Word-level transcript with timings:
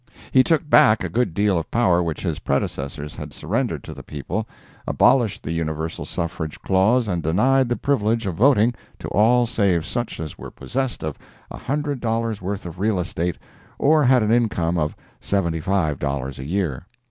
He 0.31 0.43
took 0.43 0.67
back 0.67 1.03
a 1.03 1.09
good 1.09 1.35
deal 1.35 1.59
of 1.59 1.69
power 1.69 2.01
which 2.01 2.23
his 2.23 2.39
predecessors 2.39 3.13
had 3.15 3.31
surrendered 3.31 3.83
to 3.83 3.93
the 3.93 4.01
people, 4.01 4.47
abolished 4.87 5.43
the 5.43 5.51
universal 5.51 6.05
suffrage 6.05 6.59
clause 6.63 7.07
and 7.07 7.21
denied 7.21 7.69
the 7.69 7.75
privilege 7.75 8.25
of 8.25 8.33
voting 8.33 8.73
to 8.97 9.07
all 9.09 9.45
save 9.45 9.85
such 9.85 10.19
as 10.19 10.39
were 10.39 10.49
possessed 10.49 11.03
of 11.03 11.19
a 11.51 11.57
hundred 11.57 11.99
dollars 11.99 12.41
worth 12.41 12.65
of 12.65 12.79
real 12.79 12.99
estate 12.99 13.37
or 13.77 14.03
had 14.03 14.23
an 14.23 14.31
income 14.31 14.75
of 14.79 14.95
seventy 15.19 15.61
five 15.61 15.99
dollars 15.99 16.39
a 16.39 16.45
year. 16.45 16.87